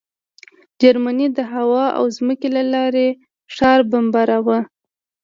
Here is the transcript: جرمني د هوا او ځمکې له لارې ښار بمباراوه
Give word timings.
جرمني 0.81 1.27
د 1.37 1.39
هوا 1.53 1.85
او 1.97 2.05
ځمکې 2.17 2.47
له 2.55 2.63
لارې 2.73 3.07
ښار 3.55 3.79
بمباراوه 3.91 4.59